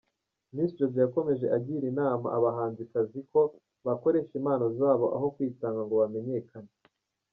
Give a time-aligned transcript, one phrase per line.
[0.53, 3.41] Miss Jojo yakomeje agira inama abahanzikazi ko
[3.85, 6.71] bakoresha impano zabo aho kwitanga ngo bamenyekane.